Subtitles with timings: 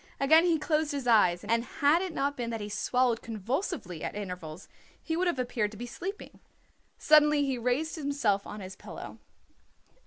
[0.19, 4.15] Again he closed his eyes, and had it not been that he swallowed convulsively at
[4.15, 4.67] intervals
[4.99, 6.39] he would have appeared to be sleeping.
[6.97, 9.19] Suddenly he raised himself on his pillow.